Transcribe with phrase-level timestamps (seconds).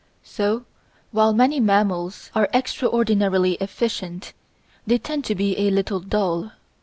[0.23, 0.65] So
[1.11, 4.33] while many mammals are extraordinarily efficient,
[4.87, 6.53] they tend to be a little dull.